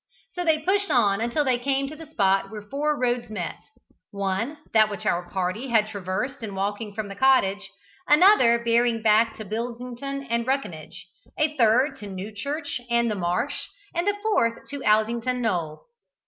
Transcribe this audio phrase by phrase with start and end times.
[0.33, 3.59] So they pushed on until they came to the spot where four roads met;
[4.09, 7.69] one, that which our party had traversed in walking from the cottage,
[8.07, 11.05] another bearing back to Bilsington and Ruckinge,
[11.37, 15.85] a third to Newchurch and the Marsh, and the fourth to Aldington Knoll.